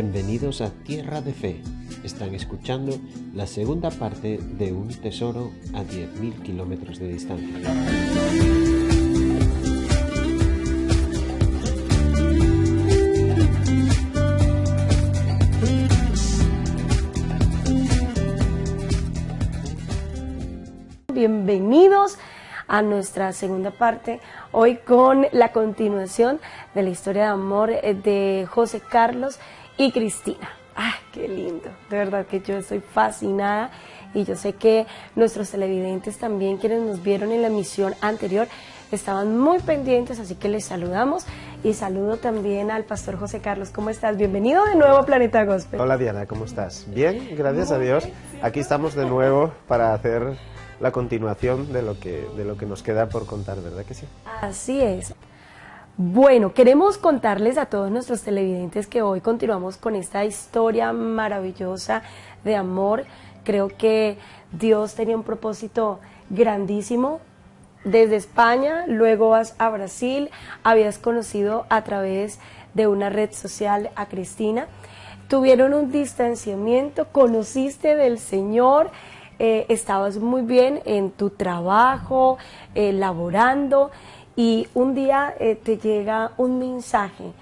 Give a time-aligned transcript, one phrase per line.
[0.00, 1.60] Bienvenidos a Tierra de Fe.
[2.04, 2.96] Están escuchando
[3.34, 7.48] la segunda parte de Un tesoro a 10.000 kilómetros de distancia.
[21.12, 22.18] Bienvenidos
[22.68, 24.20] a nuestra segunda parte,
[24.52, 26.38] hoy con la continuación
[26.74, 29.40] de la historia de amor de José Carlos
[29.78, 30.50] y Cristina.
[30.74, 31.70] ¡Ay, qué lindo!
[31.88, 33.70] De verdad que yo estoy fascinada
[34.12, 38.48] y yo sé que nuestros televidentes también, quienes nos vieron en la emisión anterior,
[38.92, 41.24] estaban muy pendientes, así que les saludamos
[41.62, 43.70] y saludo también al pastor José Carlos.
[43.70, 44.16] ¿Cómo estás?
[44.16, 45.80] Bienvenido de nuevo a Planeta Gospel.
[45.80, 46.86] Hola Diana, ¿cómo estás?
[46.88, 48.08] Bien, gracias a Dios.
[48.42, 50.38] Aquí estamos de nuevo para hacer
[50.80, 54.06] la continuación de lo que, de lo que nos queda por contar, ¿verdad que sí?
[54.40, 55.14] Así es.
[56.00, 62.04] Bueno, queremos contarles a todos nuestros televidentes que hoy continuamos con esta historia maravillosa
[62.44, 63.04] de amor.
[63.42, 64.16] Creo que
[64.52, 65.98] Dios tenía un propósito
[66.30, 67.18] grandísimo.
[67.82, 70.30] Desde España, luego vas a Brasil,
[70.62, 72.38] habías conocido a través
[72.74, 74.68] de una red social a Cristina.
[75.26, 78.92] Tuvieron un distanciamiento, conociste del Señor,
[79.40, 82.38] eh, estabas muy bien en tu trabajo,
[82.74, 83.90] eh, laborando
[84.38, 87.32] y un día eh, te llega un mensaje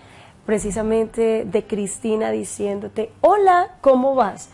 [0.46, 4.48] precisamente de Cristina diciéndote, hola, ¿cómo vas?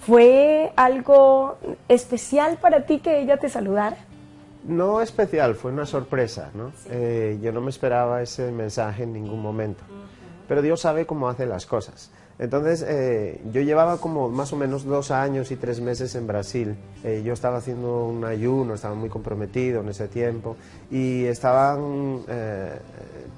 [0.00, 1.56] ¿Fue algo
[1.88, 3.96] especial para ti que ella te saludara?
[4.64, 6.72] No especial, fue una sorpresa, ¿no?
[6.90, 9.82] Eh, yo no me esperaba ese mensaje en ningún momento,
[10.46, 12.10] pero Dios sabe cómo hace las cosas.
[12.38, 16.76] Entonces, eh, yo llevaba como más o menos dos años y tres meses en Brasil.
[17.02, 20.56] Eh, yo estaba haciendo un ayuno, estaba muy comprometido en ese tiempo
[20.88, 22.78] y estaban, eh,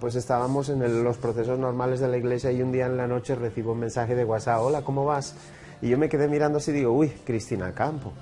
[0.01, 3.35] pues estábamos en los procesos normales de la iglesia y un día en la noche
[3.35, 5.35] recibo un mensaje de WhatsApp, hola, ¿cómo vas?
[5.81, 8.13] Y yo me quedé mirando así y digo, uy, Cristina Campo.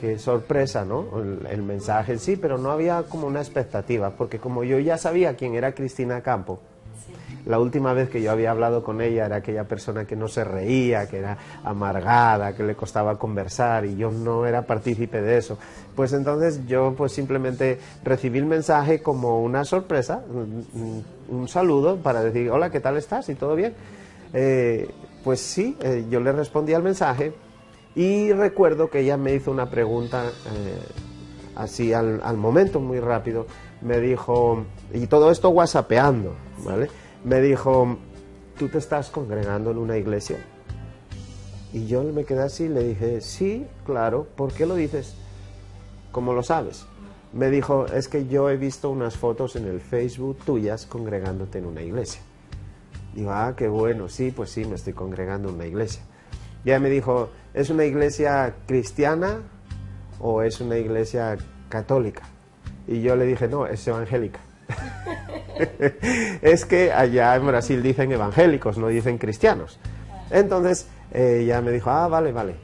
[0.00, 1.06] Qué sorpresa, ¿no?
[1.48, 5.54] El, mensaje sí, pero no había como una expectativa, porque como yo ya sabía quién
[5.54, 6.58] era Cristina Campo,
[7.46, 10.44] la última vez que yo había hablado con ella era aquella persona que no se
[10.44, 15.58] reía, que era amargada, que le costaba conversar y yo no era partícipe de eso.
[15.94, 22.50] Pues entonces yo pues simplemente recibí el mensaje como una sorpresa, un, saludo para decir,
[22.50, 23.28] hola, ¿qué tal estás?
[23.28, 23.74] ¿Y todo bien?
[24.32, 24.88] Eh,
[25.22, 27.34] pues sí, eh, yo le respondí al mensaje
[27.94, 30.78] y recuerdo que ella me hizo una pregunta eh,
[31.56, 33.46] así al, al momento, muy rápido.
[33.82, 36.34] Me dijo, y todo esto whatsappeando,
[36.64, 36.88] ¿vale?
[37.24, 37.96] Me dijo,
[38.58, 40.36] ¿tú te estás congregando en una iglesia?
[41.72, 45.14] Y yo me quedé así y le dije, sí, claro, ¿por qué lo dices?
[46.12, 46.86] ¿Cómo lo sabes?
[47.32, 51.66] Me dijo, es que yo he visto unas fotos en el Facebook tuyas congregándote en
[51.66, 52.20] una iglesia.
[53.14, 56.02] Digo, ah, qué bueno, sí, pues sí, me estoy congregando en una iglesia.
[56.64, 59.40] Y ella me dijo, ¿es una iglesia cristiana
[60.20, 61.38] o es una iglesia
[61.70, 62.22] católica?
[62.86, 64.40] Y yo le dije, no, es evangélica.
[66.42, 69.78] es que allá en Brasil dicen evangélicos, no dicen cristianos.
[70.30, 72.54] Entonces ella me dijo, ah, vale, vale.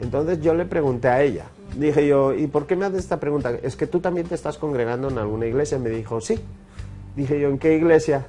[0.00, 1.44] Entonces yo le pregunté a ella,
[1.76, 3.52] dije yo, ¿y por qué me haces esta pregunta?
[3.62, 5.78] ¿Es que tú también te estás congregando en alguna iglesia?
[5.78, 6.38] Me dijo, sí.
[7.14, 8.26] Dije yo, ¿en qué iglesia?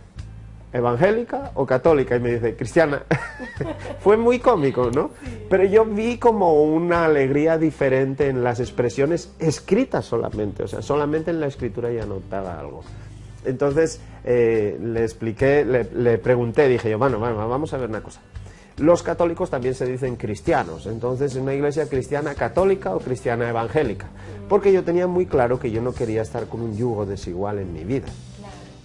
[0.71, 2.15] ¿Evangélica o católica?
[2.15, 3.03] Y me dice, cristiana.
[3.99, 5.09] Fue muy cómico, ¿no?
[5.49, 11.31] Pero yo vi como una alegría diferente en las expresiones escritas solamente, o sea, solamente
[11.31, 12.83] en la escritura ya notaba algo.
[13.45, 18.21] Entonces eh, le expliqué, le, pregunté, dije yo, bueno, bueno, vamos a ver una cosa.
[18.77, 24.07] Los católicos también se dicen cristianos, entonces una iglesia cristiana católica o cristiana evangélica,
[24.49, 27.71] porque yo tenía muy claro que yo no quería estar con un yugo desigual en
[27.71, 28.07] mi vida.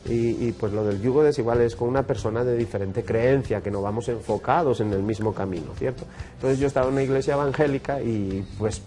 [0.09, 3.71] Y, y, pues lo del yugo desigual es con una persona de diferente creencia, que
[3.71, 6.05] no vamos enfocados en el mismo camino, ¿cierto?
[6.35, 8.83] Entonces yo estaba en una iglesia evangélica y pues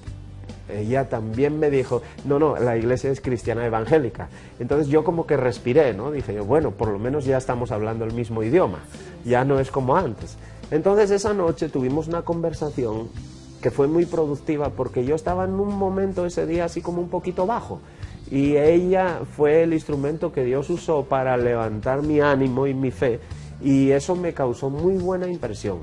[0.70, 4.30] ella también me dijo, no, no, la iglesia es cristiana evangélica.
[4.60, 6.12] Entonces yo como que respiré, ¿no?
[6.12, 8.80] Dije bueno, por lo menos ya estamos hablando el mismo idioma,
[9.26, 10.38] ya no es como antes.
[10.72, 13.10] Entonces esa noche tuvimos una conversación
[13.62, 17.10] que fue muy productiva porque yo estaba en un momento ese día así como un
[17.10, 17.80] poquito bajo
[18.30, 23.20] y ella fue el instrumento que Dios usó para levantar mi ánimo y mi fe
[23.62, 25.80] y eso me causó muy buena impresión.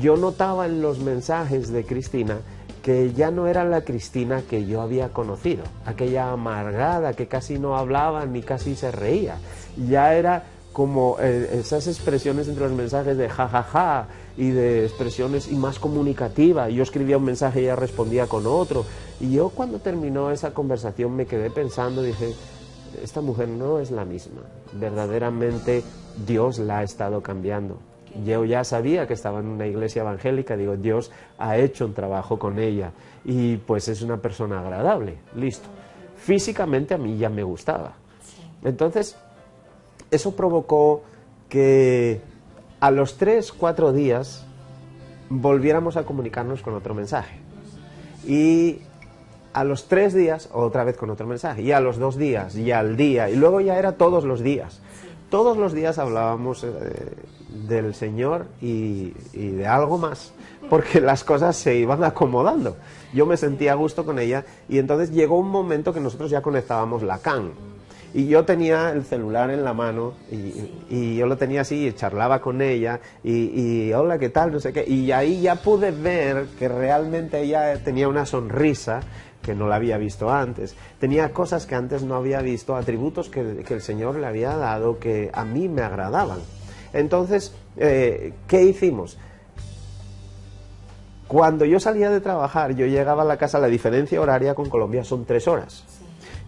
[0.00, 2.38] Yo notaba en los mensajes de Cristina
[2.82, 7.76] que ya no era la Cristina que yo había conocido, aquella amargada que casi no
[7.76, 9.36] hablaba ni casi se reía,
[9.88, 14.84] ya era como eh, esas expresiones entre los mensajes de jajaja ja, ja, y de
[14.84, 16.68] expresiones y más comunicativa.
[16.68, 18.84] Yo escribía un mensaje y ella respondía con otro.
[19.20, 22.34] Y yo cuando terminó esa conversación me quedé pensando, dije,
[23.02, 24.42] esta mujer no es la misma.
[24.72, 25.82] Verdaderamente
[26.26, 27.78] Dios la ha estado cambiando.
[28.24, 32.38] Yo ya sabía que estaba en una iglesia evangélica, digo, Dios ha hecho un trabajo
[32.38, 32.92] con ella
[33.24, 35.68] y pues es una persona agradable, listo.
[36.16, 37.94] Físicamente a mí ya me gustaba.
[38.64, 39.16] Entonces,
[40.10, 41.02] eso provocó
[41.48, 42.20] que
[42.80, 44.44] a los tres, cuatro días
[45.28, 47.38] volviéramos a comunicarnos con otro mensaje.
[48.26, 48.80] Y
[49.52, 51.62] a los tres días, otra vez con otro mensaje.
[51.62, 53.30] Y a los dos días, y al día.
[53.30, 54.80] Y luego ya era todos los días.
[55.30, 56.68] Todos los días hablábamos eh,
[57.68, 60.32] del Señor y, de algo más,
[60.68, 62.76] porque las cosas se iban acomodando.
[63.14, 66.42] Yo me sentía a gusto con ella y entonces llegó un momento que nosotros ya
[66.42, 67.52] conectábamos la CAN.
[68.12, 72.40] Y yo tenía el celular en la mano y, yo lo tenía así y charlaba
[72.40, 74.50] con ella y, y, hola, ¿qué tal?
[74.50, 74.84] No sé qué.
[74.84, 79.00] Y ahí ya pude ver que realmente ella tenía una sonrisa
[79.42, 80.74] que no la había visto antes.
[80.98, 85.30] Tenía cosas que antes no había visto, atributos que, el Señor le había dado que
[85.32, 86.38] a mí me agradaban.
[86.92, 89.16] Entonces, eh, ¿qué hicimos?
[91.28, 95.04] Cuando yo salía de trabajar, yo llegaba a la casa, la diferencia horaria con Colombia
[95.04, 95.84] son tres horas.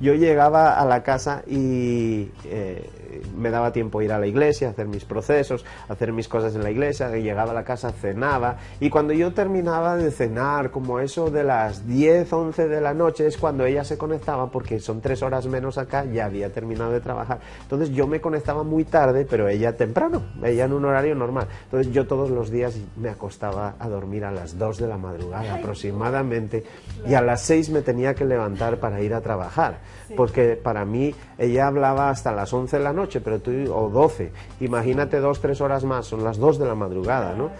[0.01, 2.91] Yo llegaba a la casa y eh,
[3.37, 6.71] me daba tiempo ir a la iglesia, hacer mis procesos, hacer mis cosas en la
[6.71, 11.45] iglesia, llegaba a la casa, cenaba y cuando yo terminaba de cenar, como eso de
[11.45, 15.47] las 10, 11 de la noche, es cuando ella se conectaba porque son tres horas
[15.47, 17.41] menos acá, ya había terminado de trabajar.
[17.63, 21.49] Entonces yo me conectaba muy tarde, pero ella temprano, ella en un horario normal.
[21.65, 25.55] Entonces yo todos los días me acostaba a dormir a las 2 de la madrugada
[25.55, 26.65] aproximadamente
[27.07, 29.79] y a las 6 me tenía que levantar para ir a trabajar,
[30.17, 34.33] porque para mí ella hablaba hasta las 11 de la noche, pero tú, o 12,
[34.61, 37.51] imagínate dos, tres horas más, son las 2 de la madrugada, ¿no?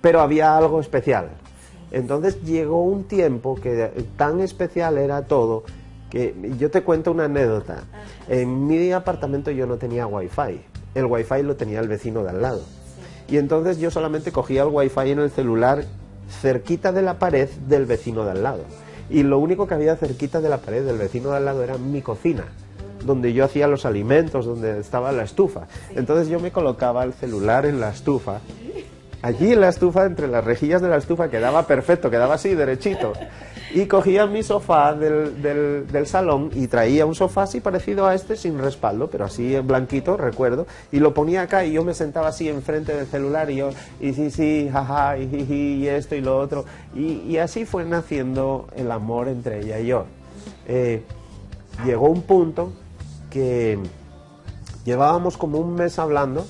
[0.00, 1.30] Pero había algo especial.
[1.90, 5.64] Entonces llegó un tiempo que tan especial era todo
[6.10, 7.84] que yo te cuento una anécdota.
[8.28, 10.60] En mi apartamento yo no tenía wifi,
[10.94, 12.62] el wifi lo tenía el vecino de al lado.
[13.28, 15.84] Y entonces yo solamente cogía el wifi en el celular
[16.40, 18.64] cerquita de la pared del vecino de al lado.
[19.08, 21.78] Y lo único que había cerquita de la pared del vecino de al lado era
[21.78, 22.44] mi cocina
[23.04, 25.66] donde yo hacía los alimentos, donde estaba la estufa.
[25.94, 28.40] Entonces yo me colocaba el celular en la estufa.
[29.22, 33.12] Allí en la estufa, entre las rejillas de la estufa, quedaba perfecto, quedaba así, derechito.
[33.72, 38.34] Y cogía mi sofá del, del, salón y traía un sofá así parecido a este,
[38.36, 42.28] sin respaldo, pero así en blanquito, recuerdo, y lo ponía acá y yo me sentaba
[42.28, 43.70] así enfrente del celular y yo,
[44.00, 46.64] y sí, sí, jaja, y jiji, y esto y lo otro.
[46.94, 50.06] Y, y así fue naciendo el amor entre ella y yo.
[50.66, 51.02] Eh,
[51.84, 52.72] llegó un punto
[53.30, 53.78] que
[54.84, 56.44] llevábamos como un mes hablando.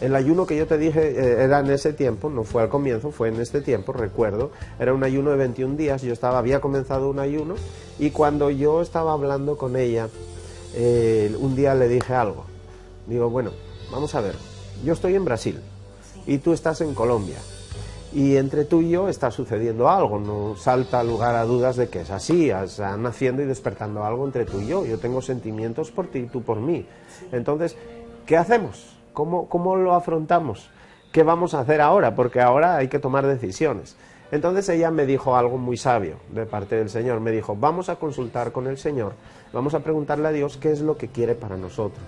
[0.00, 3.10] El ayuno que yo te dije eh, era en ese tiempo, no fue al comienzo,
[3.10, 4.50] fue en este tiempo, recuerdo.
[4.78, 7.54] Era un ayuno de 21 días, yo estaba, había comenzado un ayuno
[7.98, 10.08] y cuando yo estaba hablando con ella,
[10.74, 12.44] eh, un día le dije algo.
[13.06, 13.52] Digo, bueno,
[13.90, 14.34] vamos a ver,
[14.84, 15.60] yo estoy en Brasil
[16.26, 17.38] y tú estás en Colombia
[18.14, 22.02] y entre tú y yo está sucediendo algo, no salta lugar a dudas de que
[22.02, 26.06] es así, está naciendo y despertando algo entre tú y yo, yo tengo sentimientos por
[26.06, 26.86] ti y tú por mí.
[27.32, 27.76] Entonces,
[28.24, 28.96] ¿qué hacemos?
[29.12, 30.70] ¿Cómo, ¿Cómo lo afrontamos?
[31.10, 32.14] ¿Qué vamos a hacer ahora?
[32.14, 33.96] Porque ahora hay que tomar decisiones.
[34.30, 37.96] Entonces ella me dijo algo muy sabio de parte del Señor, me dijo, vamos a
[37.96, 39.14] consultar con el Señor,
[39.52, 42.04] vamos a preguntarle a Dios qué es lo que quiere para nosotros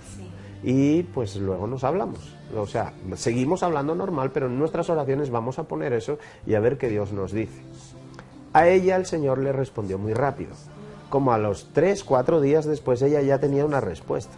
[0.63, 2.35] y pues luego nos hablamos.
[2.55, 6.59] O sea, seguimos hablando normal, pero en nuestras oraciones vamos a poner eso y a
[6.59, 7.61] ver qué Dios nos dice.
[8.53, 10.53] A ella el Señor le respondió muy rápido.
[11.09, 14.35] Como a los tres, cuatro días después ella ya tenía una respuesta.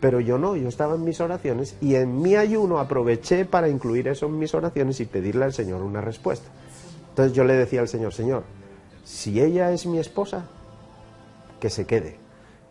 [0.00, 4.08] Pero yo no, yo estaba en mis oraciones y en mi ayuno aproveché para incluir
[4.08, 6.48] eso en mis oraciones y pedirle al Señor una respuesta.
[7.10, 8.44] Entonces yo le decía al Señor, Señor,
[9.04, 10.46] si ella es mi esposa,
[11.60, 12.29] que se quede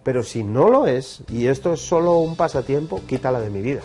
[0.10, 3.82] pero si no lo es, y esto es solo un pasatiempo, quítala de mi vida.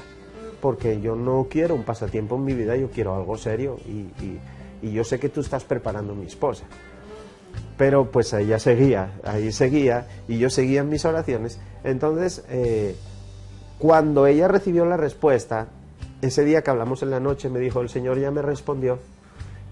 [0.63, 4.41] Porque yo no quiero un pasatiempo en mi vida, yo quiero algo serio y,
[4.91, 6.65] yo sé que tú estás preparando a mi esposa.
[7.77, 11.61] Pero pues ella seguía, ahí seguía, y yo seguía en mis oraciones.
[11.85, 12.97] Entonces, eh,
[13.79, 15.69] cuando ella recibió la respuesta,
[16.23, 18.99] ese día que hablamos en la noche, me dijo, el Señor ya me respondió.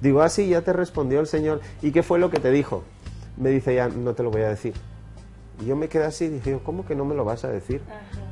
[0.02, 1.62] Digo, ah, sí, ya te respondió el Señor.
[1.80, 2.82] ¿Y qué fue lo que te dijo?
[3.38, 4.74] Me dice, ya no te lo voy a decir.
[5.60, 7.80] Y yo me quedé así dije, ¿cómo que no me lo vas a decir?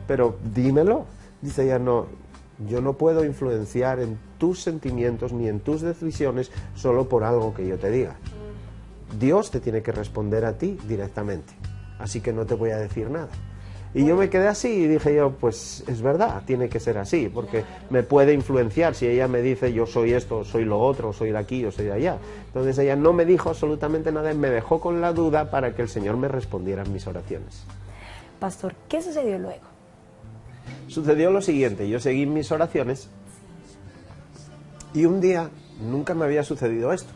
[0.06, 1.06] Pero dímelo.
[1.42, 2.06] Dice ella, no,
[2.68, 7.66] yo no puedo influenciar en tus sentimientos ni en tus decisiones solo por algo que
[7.66, 8.16] yo te diga.
[9.18, 11.52] Dios te tiene que responder a ti directamente.
[11.98, 13.28] Así que no te voy a decir nada.
[13.92, 17.28] Y yo me quedé así y dije yo, pues es verdad, tiene que ser así,
[17.28, 21.32] porque me puede influenciar si ella me dice yo soy esto, soy lo otro, soy
[21.32, 22.18] de aquí, o soy de allá.
[22.46, 25.82] Entonces ella no me dijo absolutamente nada y me dejó con la duda para que
[25.82, 27.64] el Señor me respondiera en mis oraciones.
[28.38, 29.64] Pastor, ¿qué sucedió luego?
[30.86, 33.08] Sucedió lo siguiente, yo seguí mis oraciones
[34.94, 37.12] Y un día, nunca me había sucedido esto.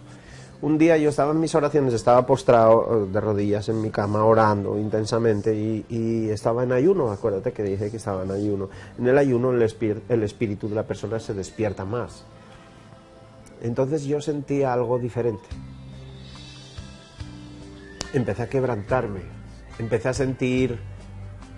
[0.64, 4.24] Un día yo estaba en mis oraciones, estaba postrado eh, de rodillas en mi cama
[4.24, 8.70] orando intensamente y, estaba en ayuno, acuérdate que dije que estaba en ayuno.
[8.98, 12.24] En el ayuno el, el espíritu de la persona se despierta más.
[13.60, 15.44] Entonces yo sentía algo diferente.
[18.14, 19.20] Empecé a quebrantarme,
[19.78, 20.78] empecé a sentir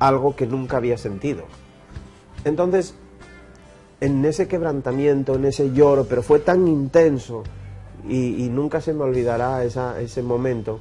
[0.00, 1.44] algo que nunca había sentido.
[2.44, 2.96] Entonces,
[4.00, 7.44] en ese quebrantamiento, en ese lloro, pero fue tan intenso,
[8.08, 10.80] y, nunca se me olvidará ese momento,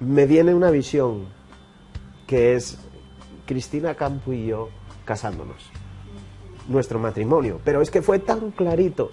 [0.00, 1.26] me viene una visión
[2.26, 2.78] que es
[3.46, 4.68] Cristina Campo y yo
[5.04, 5.70] casándonos,
[6.68, 7.60] nuestro matrimonio.
[7.64, 9.10] Pero es que fue tan clarito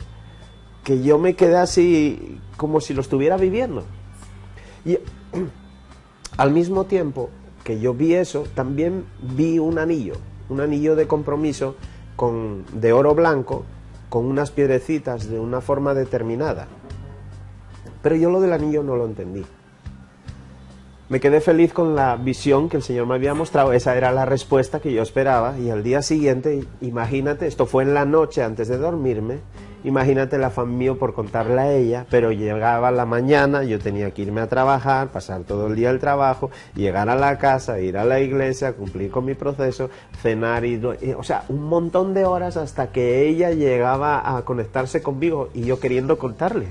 [0.83, 3.83] que yo me quedé así como si lo estuviera viviendo.
[4.85, 4.97] Y
[6.37, 7.29] al mismo tiempo
[7.63, 10.15] que yo vi eso, también vi un anillo,
[10.49, 11.75] un anillo de compromiso
[12.15, 13.65] con, de oro blanco
[14.09, 16.67] con unas piedrecitas de una forma determinada.
[18.01, 19.45] Pero yo lo del anillo no lo entendí.
[21.09, 24.25] Me quedé feliz con la visión que el Señor me había mostrado, esa era la
[24.25, 28.67] respuesta que yo esperaba y al día siguiente, imagínate, esto fue en la noche antes
[28.67, 29.39] de dormirme,
[29.83, 34.41] imagínate la familia por contarle a ella, pero llegaba la mañana, yo tenía que irme
[34.41, 38.19] a trabajar, pasar todo el día el trabajo, llegar a la casa, ir a la
[38.19, 39.89] iglesia, cumplir con mi proceso,
[40.21, 45.49] cenar y, o sea, un montón de horas hasta que ella llegaba a conectarse conmigo
[45.55, 46.67] y yo queriendo contarle.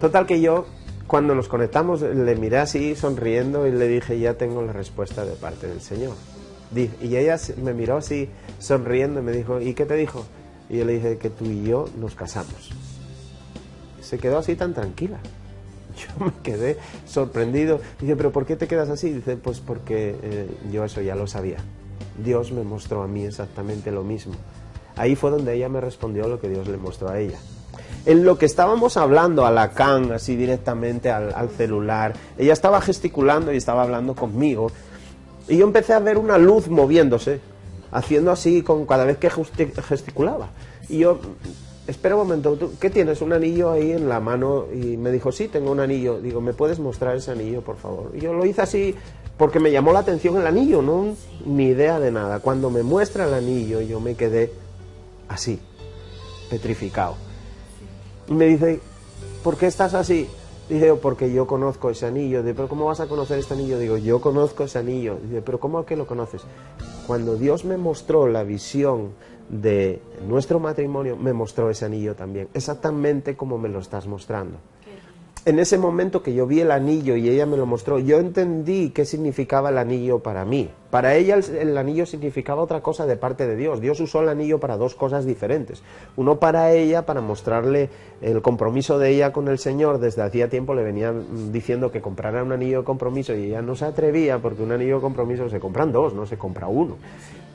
[0.00, 0.66] Total que yo,
[1.06, 5.32] cuando nos conectamos, le miré así sonriendo y le dije, ya tengo la respuesta de
[5.32, 6.14] parte del Señor.
[6.74, 10.26] Y ella me miró así sonriendo y me dijo, ¿y qué te dijo?
[10.68, 12.72] Y yo le dije que tú y yo nos casamos.
[14.02, 15.18] Se quedó así tan tranquila.
[15.96, 16.76] Yo me quedé
[17.06, 17.80] sorprendido.
[17.98, 19.10] Dije, ¿pero por qué te quedas así?
[19.10, 21.56] Dice, pues porque eh, yo eso ya lo sabía.
[22.22, 24.34] Dios me mostró a mí exactamente lo mismo.
[24.96, 27.38] Ahí fue donde ella me respondió lo que Dios le mostró a ella
[28.06, 33.52] en lo que estábamos hablando a la can, así directamente al, celular, ella estaba gesticulando
[33.52, 34.70] y estaba hablando conmigo.
[35.48, 37.40] Y yo empecé a ver una luz moviéndose,
[37.90, 40.50] haciendo así con cada vez que gesticulaba.
[40.88, 41.18] Y yo,
[41.88, 43.20] espera un momento, ¿qué tienes?
[43.22, 44.66] ¿Un anillo ahí en la mano?
[44.72, 46.20] Y me dijo, sí, tengo un anillo.
[46.20, 48.12] Digo, ¿me puedes mostrar ese anillo, por favor?
[48.14, 48.94] Y yo lo hice así
[49.36, 52.38] porque me llamó la atención el anillo, no ni idea de nada.
[52.38, 54.52] Cuando me muestra el anillo, yo me quedé
[55.28, 55.58] así,
[56.48, 57.25] petrificado.
[58.28, 58.80] Y me dice,
[59.42, 60.28] ¿por qué estás así?
[60.68, 62.42] Dice, porque yo conozco ese anillo.
[62.42, 63.78] Dice, pero ¿cómo vas a conocer este anillo?
[63.78, 65.18] Digo, yo conozco ese anillo.
[65.22, 66.42] Dice, pero ¿cómo que lo conoces?
[67.06, 69.10] Cuando Dios me mostró la visión
[69.48, 74.58] de nuestro matrimonio, me mostró ese anillo también, exactamente como me lo estás mostrando
[75.46, 78.90] en ese momento que yo vi el anillo y ella me lo mostró, yo entendí
[78.90, 80.68] qué significaba el anillo para mí.
[80.90, 83.80] Para ella el, anillo significaba otra cosa de parte de Dios.
[83.80, 85.84] Dios usó el anillo para dos cosas diferentes.
[86.16, 87.90] Uno para ella, para mostrarle
[88.22, 90.00] el compromiso de ella con el Señor.
[90.00, 93.76] Desde hacía tiempo le venían diciendo que comprara un anillo de compromiso y ella no
[93.76, 96.96] se atrevía porque un anillo de compromiso se compran dos, no se compra uno.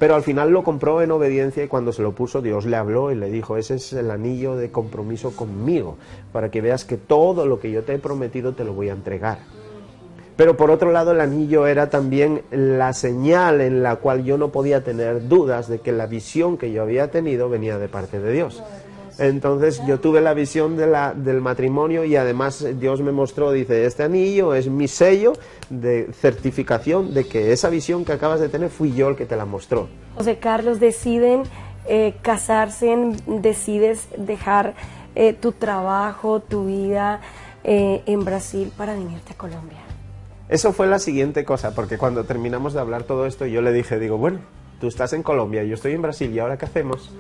[0.01, 3.11] Pero al final lo compró en obediencia y cuando se lo puso Dios le habló
[3.11, 5.95] y le dijo, ese es el anillo de compromiso conmigo,
[6.33, 8.93] para que veas que todo lo que yo te he prometido te lo voy a
[8.93, 9.37] entregar.
[10.35, 14.51] Pero por otro lado el anillo era también la señal en la cual yo no
[14.51, 18.31] podía tener dudas de que la visión que yo había tenido venía de parte de
[18.33, 18.63] Dios.
[19.17, 23.85] Entonces yo tuve la visión de la, del matrimonio y además Dios me mostró, dice,
[23.85, 25.33] este anillo es mi sello
[25.69, 29.35] de certificación de que esa visión que acabas de tener fui yo el que te
[29.35, 29.89] la mostró.
[30.15, 31.43] José Carlos, deciden
[31.87, 32.95] eh, casarse,
[33.27, 34.75] decides dejar
[35.15, 37.21] eh, tu trabajo, tu vida
[37.63, 39.79] eh, en Brasil para venirte a Colombia.
[40.49, 43.99] Eso fue la siguiente cosa, porque cuando terminamos de hablar todo esto, yo le dije,
[43.99, 44.39] digo, bueno,
[44.79, 47.11] tú estás en Colombia, yo estoy en Brasil, ¿y ahora qué hacemos?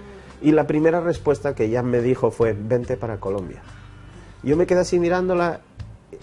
[0.41, 3.61] Y la primera respuesta que ella me dijo fue, vente para Colombia.
[4.43, 5.61] Yo me quedé así mirándola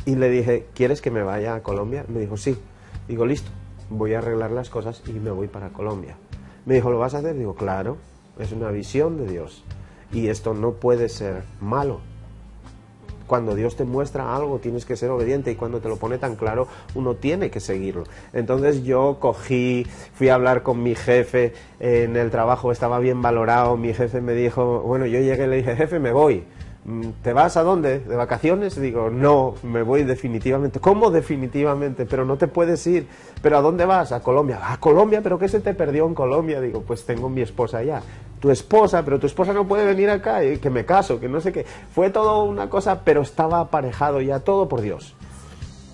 [0.04, 2.04] y le dije, ¿quieres que me vaya a Colombia?
[2.08, 2.58] Me dijo, sí.
[3.06, 3.50] Digo, listo,
[3.90, 6.16] voy a arreglar las cosas y me voy para Colombia.
[6.66, 7.36] Me dijo, ¿lo vas a hacer?
[7.36, 7.96] Digo, claro,
[8.38, 9.64] es una visión de Dios.
[10.12, 12.00] Y esto no puede ser malo
[13.28, 16.34] cuando Dios te muestra algo tienes que ser obediente y cuando te lo pone tan
[16.34, 16.66] claro
[16.96, 18.02] uno tiene que seguirlo.
[18.32, 23.76] Entonces yo cogí, fui a hablar con mi jefe en el trabajo, estaba bien valorado,
[23.76, 26.42] mi jefe me dijo, bueno, yo llegué y le dije, jefe, me voy.
[26.88, 28.00] Mm, ¿Te vas a dónde?
[28.00, 28.80] ¿De vacaciones?
[28.80, 30.80] Digo, no, me voy definitivamente.
[30.80, 32.06] ¿Cómo definitivamente?
[32.06, 33.06] Pero no te puedes ir.
[33.42, 34.10] ¿Pero a dónde vas?
[34.10, 34.58] A Colombia.
[34.62, 35.20] ¿A Colombia?
[35.22, 36.62] ¿Pero qué se te perdió en Colombia?
[36.62, 38.00] Digo, pues tengo mi esposa allá.
[38.40, 41.40] Tu esposa, pero tu esposa no puede venir acá, y que me caso, que no
[41.40, 41.66] sé qué.
[41.92, 45.17] Fue todo una cosa, pero estaba aparejado ya, todo por Dios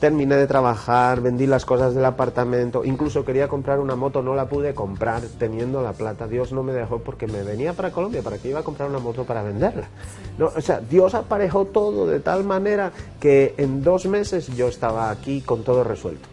[0.04, 4.50] terminé de trabajar, vendí las cosas del apartamento, incluso quería comprar una moto, no la
[4.50, 6.28] pude comprar teniendo la plata.
[6.28, 8.99] Dios no me dejó porque me venía para Colombia, para que iba a comprar una
[8.99, 9.88] moto para venderla.
[10.37, 15.08] No, o sea, Dios aparejó todo de tal manera que en dos meses yo estaba
[15.08, 16.28] aquí con todo resuelto.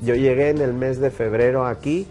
[0.00, 2.06] Yo llegué en el mes de febrero aquí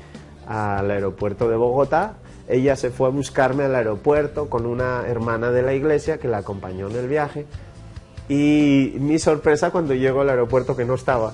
[0.46, 2.16] al aeropuerto de Bogotá.
[2.50, 6.40] Ella se fue a buscarme al aeropuerto con una hermana de la iglesia que la
[6.40, 7.46] acompañó en el viaje.
[8.30, 11.34] Y mi sorpresa cuando llego al aeropuerto que no estaba,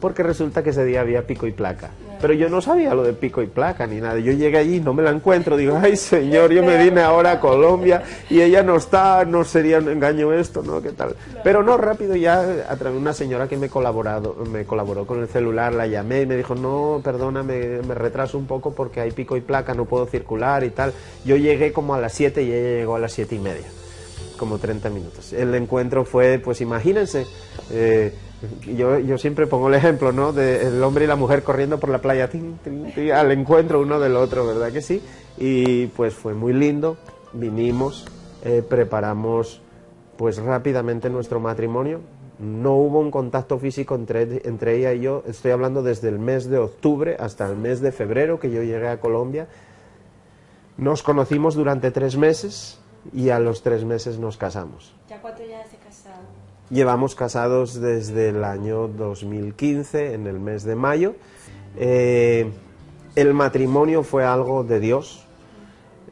[0.00, 1.90] porque resulta que ese día había pico y placa.
[2.20, 4.18] Pero yo no sabía lo de pico y placa ni nada.
[4.18, 5.56] Yo llegué allí, no me la encuentro.
[5.56, 9.78] Digo, ay señor, yo me vine ahora a Colombia y ella no está, no sería
[9.78, 10.80] un engaño esto, ¿no?
[10.80, 11.14] ¿Qué tal?
[11.44, 15.20] Pero no, rápido ya, a través de una señora que me, colaborado, me colaboró con
[15.20, 19.10] el celular, la llamé y me dijo, no, perdona, me, retraso un poco porque hay
[19.10, 20.92] pico y placa, no puedo circular y tal.
[21.24, 23.66] Yo llegué como a las 7 y ella llegó a las siete y media
[24.36, 25.32] como 30 minutos.
[25.32, 27.26] El encuentro fue, pues imagínense,
[27.70, 28.12] eh,
[28.74, 30.32] yo, yo, siempre pongo el ejemplo, ¿no?
[30.32, 32.28] De el hombre y la mujer corriendo por la playa,
[33.14, 35.02] al encuentro uno del otro, ¿verdad que sí?
[35.38, 36.96] Y pues fue muy lindo,
[37.32, 38.06] vinimos,
[38.44, 39.62] eh, preparamos
[40.16, 42.00] pues rápidamente nuestro matrimonio.
[42.38, 46.50] No hubo un contacto físico entre, entre ella y yo, estoy hablando desde el mes
[46.50, 49.48] de octubre hasta el mes de febrero que yo llegué a Colombia.
[50.76, 52.78] Nos conocimos durante tres meses,
[53.12, 54.94] y a los tres meses nos casamos.
[55.08, 56.22] ¿Ya cuánto ya se casado?
[56.70, 61.14] Llevamos casados desde el año 2015, en el mes de mayo.
[61.76, 62.50] Eh,
[63.14, 65.26] el matrimonio fue algo de Dios.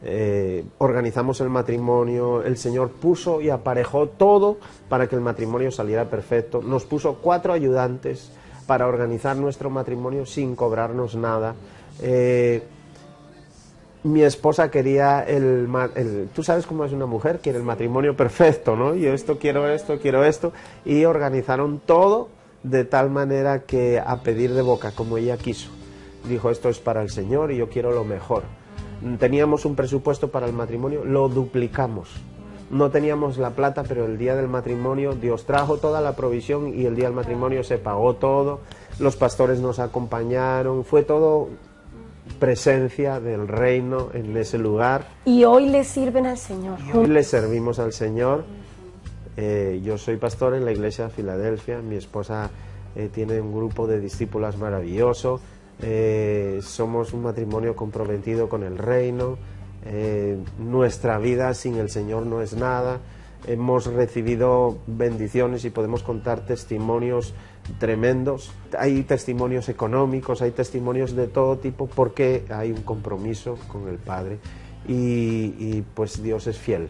[0.07, 4.59] Eh, organizamos el matrimonio, el Señor puso y aparejó todo
[4.89, 6.63] para que el matrimonio saliera perfecto.
[6.63, 8.31] Nos puso cuatro ayudantes
[8.67, 11.55] para organizar nuestro matrimonio sin cobrarnos nada.
[12.01, 12.63] Eh,
[14.05, 15.67] mi esposa quería el,
[16.35, 18.95] Tú sabes cómo es una mujer, quiere el matrimonio perfecto, ¿no?
[18.95, 20.53] Yo esto quiero esto, quiero esto.
[20.85, 22.29] Y organizaron todo
[22.63, 25.71] de tal manera que a pedir de boca, como ella quiso.
[26.29, 28.43] Dijo, esto es para el Señor y yo quiero lo mejor.
[29.19, 32.11] Teníamos un presupuesto para el matrimonio, lo duplicamos.
[32.71, 36.85] No teníamos la plata, pero el día del matrimonio Dios trajo toda la provisión y
[36.85, 38.61] el día del matrimonio se pagó todo.
[38.99, 41.49] Los pastores nos acompañaron, fue todo
[42.39, 45.07] presencia del reino en ese lugar.
[45.25, 46.79] Y hoy le sirven al Señor.
[46.93, 48.45] hoy le servimos al Señor.
[49.37, 51.79] Eh, yo soy pastor en la iglesia de Filadelfia.
[51.79, 52.51] Mi esposa
[52.95, 55.41] eh, tiene un grupo de discípulas maravilloso.
[55.83, 59.39] Eh, somos un matrimonio comprometido con el reino.
[60.59, 63.01] nuestra vida sin el Señor no es nada.
[63.47, 67.35] Hemos recibido bendiciones y podemos contar testimonios
[67.79, 68.53] tremendos.
[68.79, 74.39] Hay testimonios económicos, hay testimonios de todo tipo porque hay un compromiso con el Padre
[74.89, 76.89] y, pues Dios es fiel.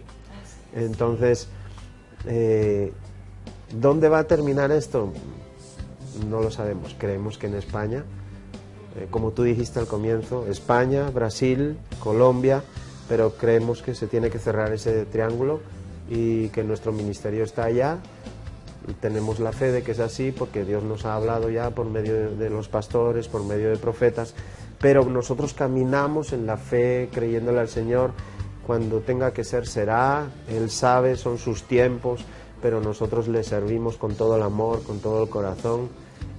[0.74, 1.48] Entonces,
[2.26, 2.92] eh,
[3.72, 5.12] ¿dónde va a terminar esto?
[6.28, 6.94] No lo sabemos.
[6.98, 8.04] Creemos que en España,
[8.96, 12.62] eh, como tú dijiste al comienzo, España, Brasil, Colombia,
[13.08, 15.60] pero creemos que se tiene que cerrar ese triángulo
[16.08, 17.98] y que nuestro ministerio está allá
[19.00, 22.30] tenemos la fe de que es así porque Dios nos ha hablado ya por medio
[22.30, 24.34] de, los pastores, por medio de profetas,
[24.80, 28.12] pero nosotros caminamos en la fe creyéndole al Señor.
[28.66, 30.26] Cuando tenga que ser, será.
[30.48, 32.24] Él sabe, son sus tiempos,
[32.62, 35.88] pero nosotros le servimos con todo el amor, con todo el corazón.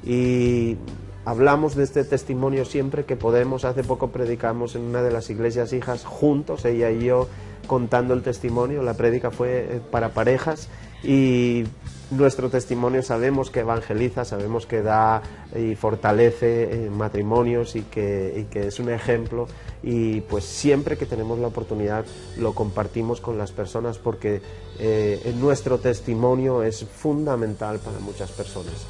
[0.04, 0.78] Y
[1.23, 3.63] hablamos de este testimonio siempre que podemos.
[3.63, 7.28] Hace poco predicamos en una de las iglesias hijas juntos, ella y yo,
[7.65, 8.82] contando el testimonio.
[8.84, 10.69] La prédica fue eh, para parejas
[11.04, 11.63] y
[12.12, 15.21] nuestro testimonio sabemos que evangeliza, sabemos que da
[15.56, 19.47] y fortalece eh, matrimonios y que, es un ejemplo
[19.84, 22.06] y pues siempre que tenemos la oportunidad
[22.38, 24.41] lo compartimos con las personas porque
[24.80, 28.86] eh, nuestro testimonio es fundamental para muchas personas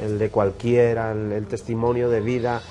[0.00, 2.62] el de cualquiera, el, testimonio de vida.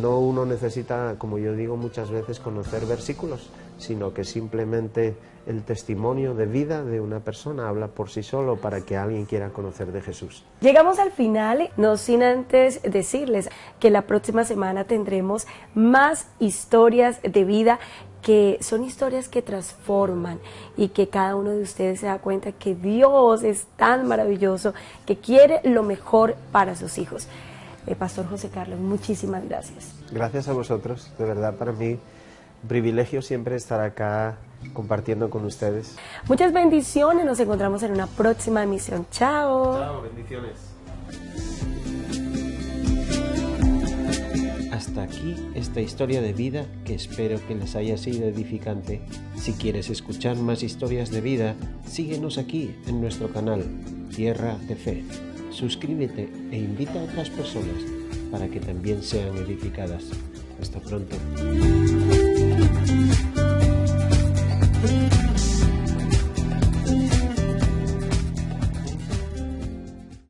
[0.00, 6.34] No uno necesita, como yo digo muchas veces, conocer versículos, sino que simplemente el testimonio
[6.34, 10.02] de vida de una persona habla por sí solo para que alguien quiera conocer de
[10.02, 10.44] Jesús.
[10.60, 17.44] Llegamos al final, no sin antes decirles que la próxima semana tendremos más historias de
[17.44, 17.78] vida
[18.22, 20.40] que son historias que transforman
[20.76, 24.74] y que cada uno de ustedes se da cuenta que Dios es tan maravilloso
[25.06, 27.28] que quiere lo mejor para sus hijos.
[27.86, 29.94] Eh, Pastor José Carlos, muchísimas gracias.
[30.10, 32.00] Gracias a vosotros, de verdad para mí
[32.66, 34.36] privilegio siempre estar acá
[34.72, 35.96] compartiendo con ustedes.
[36.28, 39.06] Muchas bendiciones, nos encontramos en una próxima emisión.
[39.10, 39.78] Chao.
[39.78, 40.76] Chao, bendiciones.
[44.72, 49.00] Hasta aquí esta historia de vida que espero que les haya sido edificante.
[49.36, 51.54] Si quieres escuchar más historias de vida,
[51.86, 53.64] síguenos aquí en nuestro canal,
[54.14, 55.04] Tierra de Fe.
[55.50, 57.82] suscríbete e invita a otras personas
[58.30, 60.04] para que también sean edificadas.
[60.60, 61.16] Hasta pronto.
[62.66, 63.15] Thank you.